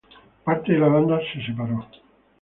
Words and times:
Parte 0.45 0.73
de 0.73 0.79
la 0.79 0.87
banda 0.87 1.19
se 1.31 1.45
separó. 1.45 1.87